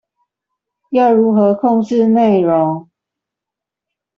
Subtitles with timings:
[0.89, 2.89] 要如何控制内容